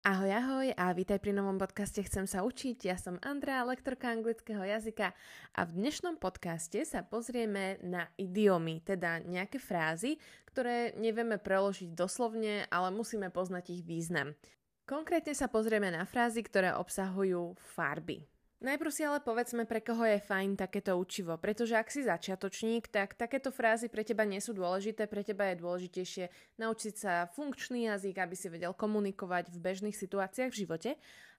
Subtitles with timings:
[0.00, 2.88] Ahoj, ahoj a vítaj pri novom podcaste Chcem sa učiť.
[2.88, 5.12] Ja som Andrea, lektorka anglického jazyka
[5.52, 10.16] a v dnešnom podcaste sa pozrieme na idiomy, teda nejaké frázy,
[10.48, 14.32] ktoré nevieme preložiť doslovne, ale musíme poznať ich význam.
[14.88, 18.24] Konkrétne sa pozrieme na frázy, ktoré obsahujú farby.
[18.60, 23.16] Najprv si ale povedzme, pre koho je fajn takéto učivo, pretože ak si začiatočník, tak
[23.16, 26.28] takéto frázy pre teba nie sú dôležité, pre teba je dôležitejšie
[26.60, 30.90] naučiť sa funkčný jazyk, aby si vedel komunikovať v bežných situáciách v živote,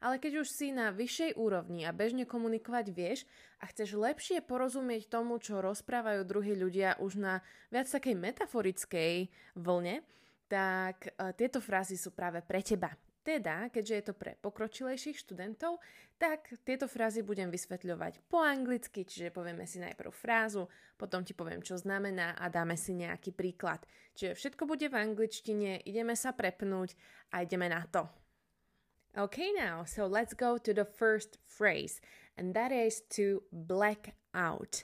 [0.02, 3.30] ale keď už si na vyššej úrovni a bežne komunikovať vieš
[3.62, 9.30] a chceš lepšie porozumieť tomu, čo rozprávajú druhí ľudia už na viac takej metaforickej
[9.62, 10.02] vlne,
[10.50, 12.90] tak e, tieto frázy sú práve pre teba.
[13.22, 15.78] Teda, keďže je to pre pokročilejších študentov,
[16.18, 20.66] tak tieto frázy budem vysvetľovať po anglicky, čiže povieme si najprv frázu,
[20.98, 23.86] potom ti poviem, čo znamená a dáme si nejaký príklad.
[24.18, 26.98] Čiže všetko bude v angličtine, ideme sa prepnúť
[27.30, 28.10] a ideme na to.
[29.14, 32.02] Okay, now, so let's go to the first phrase,
[32.38, 34.82] and that is to black out.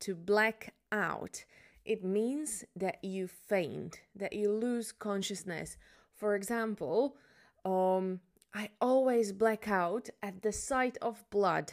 [0.00, 1.44] To black out.
[1.84, 5.78] It means that you faint, that you lose consciousness.
[6.14, 7.14] For example,
[7.66, 8.20] Um,
[8.54, 11.72] I always black out at the sight of blood.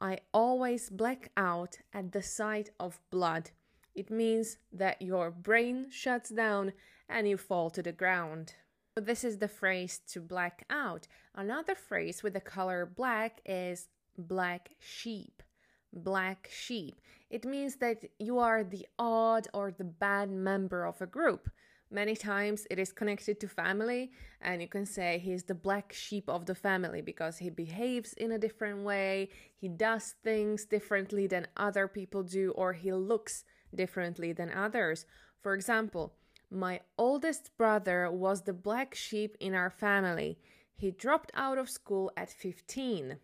[0.00, 3.50] I always black out at the sight of blood.
[3.96, 6.74] It means that your brain shuts down
[7.08, 8.54] and you fall to the ground.
[8.94, 11.08] This is the phrase to black out.
[11.34, 15.42] Another phrase with the color black is black sheep.
[15.92, 17.00] Black sheep.
[17.30, 21.48] It means that you are the odd or the bad member of a group.
[21.90, 26.28] Many times it is connected to family, and you can say he's the black sheep
[26.28, 31.46] of the family because he behaves in a different way, he does things differently than
[31.56, 35.06] other people do, or he looks differently than others.
[35.40, 36.14] For example,
[36.50, 40.38] my oldest brother was the black sheep in our family.
[40.74, 43.18] He dropped out of school at 15.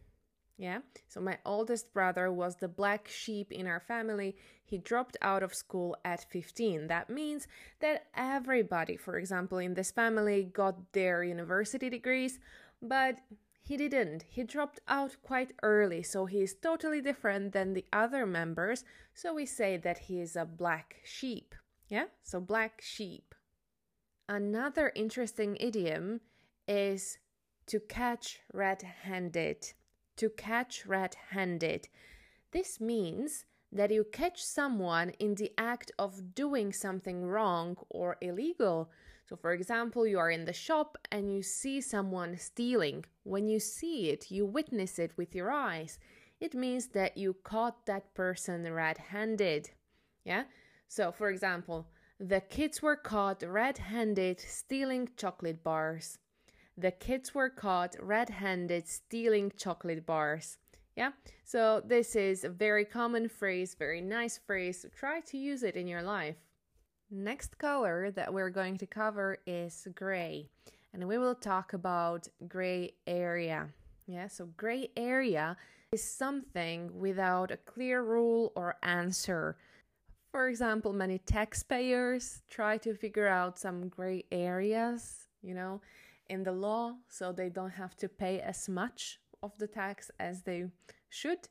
[0.58, 0.81] Yeah.
[1.08, 4.36] So my oldest brother was the black sheep in our family.
[4.64, 6.86] He dropped out of school at 15.
[6.86, 7.46] That means
[7.80, 12.39] that everybody, for example, in this family got their university degrees,
[12.80, 13.18] but
[13.64, 14.24] he didn't.
[14.29, 18.85] He dropped out quite early, so he is totally different than the other members.
[19.14, 21.55] So we say that he is a black sheep.
[21.89, 22.07] Yeah?
[22.23, 23.35] So black sheep.
[24.29, 26.20] Another interesting idiom
[26.67, 27.18] is
[27.67, 29.73] to catch red handed
[30.17, 31.89] to catch red handed.
[32.52, 38.90] This means that you catch someone in the act of doing something wrong or illegal.
[39.28, 43.06] So, for example, you are in the shop and you see someone stealing.
[43.23, 45.98] When you see it, you witness it with your eyes.
[46.39, 49.70] It means that you caught that person red handed.
[50.24, 50.44] Yeah?
[50.89, 51.86] So, for example,
[52.20, 56.18] the kids were caught red handed stealing chocolate bars
[56.77, 60.58] the kids were caught red handed stealing chocolate bars.
[60.96, 61.12] Yeah,
[61.44, 64.84] so this is a very common phrase, very nice phrase.
[64.94, 66.36] Try to use it in your life.
[67.11, 70.48] Next color that we're going to cover is gray,
[70.92, 73.68] and we will talk about gray area.
[74.06, 75.56] Yeah, so gray area
[75.92, 79.56] is something without a clear rule or answer.
[80.30, 85.82] For example, many taxpayers try to figure out some gray areas, you know,
[86.28, 90.42] in the law so they don't have to pay as much of the tax as
[90.42, 90.66] they
[91.10, 91.48] should.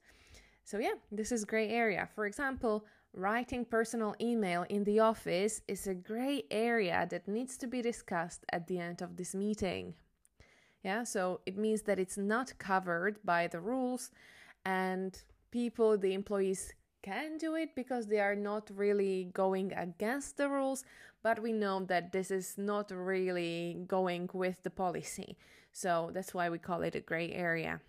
[0.64, 2.08] So, yeah, this is gray area.
[2.16, 7.68] For example, writing personal email in the office is a gray area that needs to
[7.68, 9.94] be discussed at the end of this meeting.
[10.84, 14.12] Yeah, so it means that it's not covered by the rules
[14.66, 15.22] and
[15.52, 20.84] people, the employees can do it because they are not really going against the rules,
[21.24, 25.38] but we know that this is not really going with the policy.
[25.72, 27.82] So that's why we call it a gray area.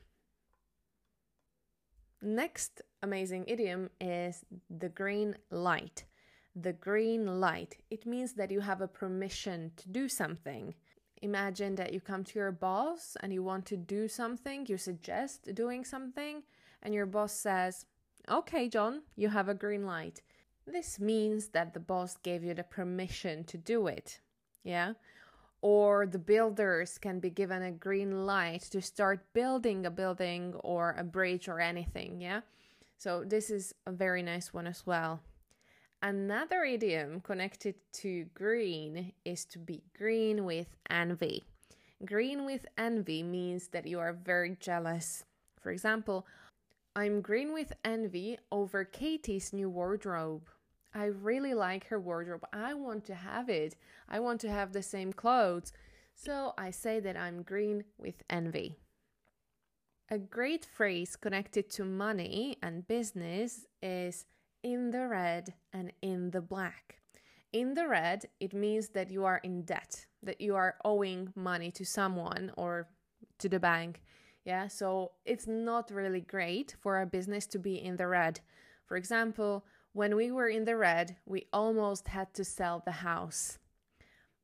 [2.20, 6.04] Next amazing idiom is the green light.
[6.54, 7.78] The green light.
[7.90, 10.74] It means that you have a permission to do something.
[11.22, 15.54] Imagine that you come to your boss and you want to do something, you suggest
[15.54, 16.42] doing something,
[16.82, 17.86] and your boss says,
[18.30, 20.22] Okay, John, you have a green light.
[20.66, 24.20] This means that the boss gave you the permission to do it.
[24.62, 24.92] Yeah?
[25.60, 30.94] Or the builders can be given a green light to start building a building or
[30.96, 32.20] a bridge or anything.
[32.20, 32.42] Yeah?
[32.96, 35.20] So, this is a very nice one as well.
[36.00, 41.44] Another idiom connected to green is to be green with envy.
[42.04, 45.24] Green with envy means that you are very jealous.
[45.60, 46.26] For example,
[46.94, 50.50] I'm green with envy over Katie's new wardrobe.
[50.94, 52.44] I really like her wardrobe.
[52.52, 53.76] I want to have it.
[54.10, 55.72] I want to have the same clothes.
[56.14, 58.76] So I say that I'm green with envy.
[60.10, 64.26] A great phrase connected to money and business is
[64.62, 66.98] in the red and in the black.
[67.54, 71.70] In the red, it means that you are in debt, that you are owing money
[71.70, 72.88] to someone or
[73.38, 74.02] to the bank.
[74.44, 78.40] Yeah, so it's not really great for a business to be in the red.
[78.86, 83.58] For example, when we were in the red, we almost had to sell the house.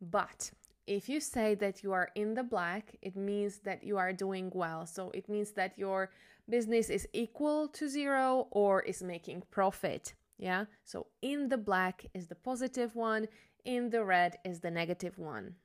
[0.01, 0.53] But
[0.87, 4.51] if you say that you are in the black, it means that you are doing
[4.55, 4.87] well.
[4.87, 6.11] So it means that your
[6.49, 10.15] business is equal to zero or is making profit.
[10.39, 10.67] Yeah.
[10.85, 13.27] So in the black is the positive one,
[13.65, 15.57] in the red is the negative one.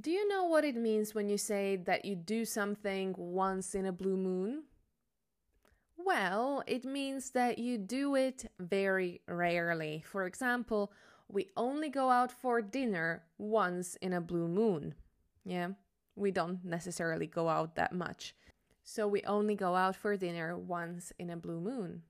[0.00, 3.86] Do you know what it means when you say that you do something once in
[3.86, 4.64] a blue moon?
[5.96, 10.02] Well, it means that you do it very rarely.
[10.04, 10.92] For example,
[11.28, 14.94] we only go out for dinner once in a blue moon.
[15.44, 15.68] Yeah,
[16.16, 18.34] we don't necessarily go out that much.
[18.82, 22.02] So we only go out for dinner once in a blue moon.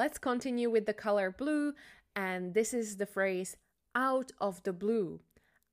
[0.00, 1.74] Let's continue with the color blue,
[2.16, 3.56] and this is the phrase
[3.94, 5.20] out of the blue.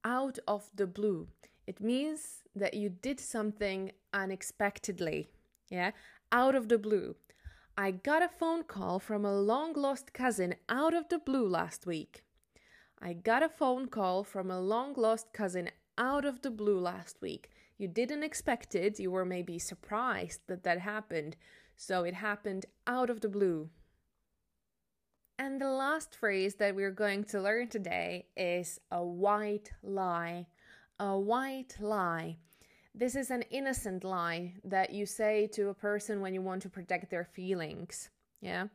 [0.03, 1.27] Out of the blue.
[1.65, 5.29] It means that you did something unexpectedly.
[5.69, 5.91] Yeah,
[6.31, 7.15] out of the blue.
[7.77, 11.85] I got a phone call from a long lost cousin out of the blue last
[11.85, 12.23] week.
[12.99, 17.21] I got a phone call from a long lost cousin out of the blue last
[17.21, 17.51] week.
[17.77, 21.35] You didn't expect it, you were maybe surprised that that happened,
[21.75, 23.69] so it happened out of the blue.
[25.39, 30.47] And the last phrase that we're going to learn today is a white lie.
[30.99, 32.37] A white lie.
[32.95, 36.69] This is an innocent lie that you say to a person when you want to
[36.69, 38.09] protect their feelings.
[38.41, 38.65] Yeah.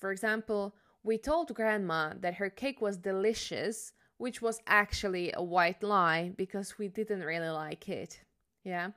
[0.00, 5.84] For example, we told grandma that her cake was delicious, which was actually a white
[5.84, 8.20] lie because we didn't really like it.
[8.64, 8.90] Yeah.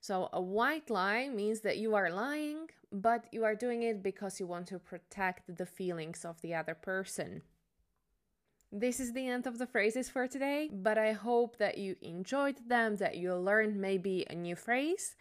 [0.00, 4.40] So a white lie means that you are lying, but you are doing it because
[4.40, 7.42] you want to protect the feelings of the other person.
[8.72, 12.68] This is the end of the phrases for today, but I hope that you enjoyed
[12.68, 15.16] them, that you learned maybe a new phrase.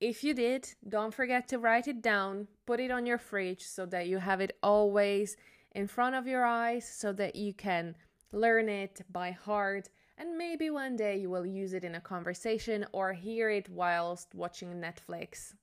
[0.00, 3.84] If you did, don't forget to write it down, put it on your fridge so
[3.86, 5.36] that you have it always
[5.72, 7.96] in front of your eyes so that you can
[8.32, 12.86] learn it by heart and maybe one day you will use it in a conversation
[12.92, 15.54] or hear it whilst watching Netflix.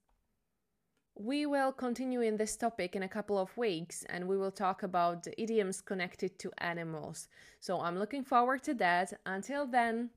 [1.16, 4.84] We will continue in this topic in a couple of weeks and we will talk
[4.84, 7.28] about idioms connected to animals.
[7.60, 9.14] So I'm looking forward to that.
[9.26, 10.10] Until then,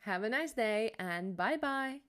[0.00, 2.00] have a nice day and bye bye.